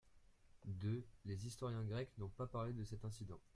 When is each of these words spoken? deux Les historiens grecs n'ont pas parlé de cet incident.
deux 0.65 1.05
Les 1.25 1.45
historiens 1.45 1.83
grecs 1.83 2.09
n'ont 2.17 2.27
pas 2.29 2.47
parlé 2.47 2.73
de 2.73 2.83
cet 2.83 3.05
incident. 3.05 3.39